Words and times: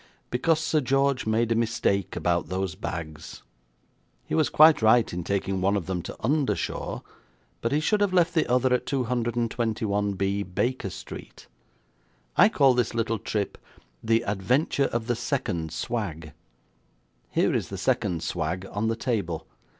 Because 0.31 0.59
Sir 0.59 0.81
George 0.81 1.27
made 1.27 1.51
a 1.51 1.55
mistake 1.55 2.15
about 2.15 2.47
those 2.49 2.73
bags. 2.73 3.43
He 4.25 4.33
was 4.33 4.49
quite 4.49 4.81
right 4.81 5.13
in 5.13 5.23
taking 5.23 5.61
one 5.61 5.77
of 5.77 5.85
them 5.85 6.01
to 6.01 6.17
'Undershaw', 6.21 7.01
but 7.61 7.71
he 7.71 7.79
should 7.79 8.01
have 8.01 8.11
left 8.11 8.33
the 8.33 8.47
other 8.51 8.73
at 8.73 8.87
221B, 8.87 10.41
Baker 10.55 10.89
Street. 10.89 11.45
I 12.35 12.49
call 12.49 12.73
this 12.73 12.95
little 12.95 13.19
trip 13.19 13.59
'The 14.03 14.23
Adventure 14.23 14.85
of 14.85 15.05
the 15.05 15.15
Second 15.15 15.71
Swag'. 15.71 16.33
Here 17.29 17.53
is 17.53 17.69
the 17.69 17.77
second 17.77 18.23
swag 18.23 18.65
on 18.71 18.87
the 18.87 18.95
table. 18.95 19.45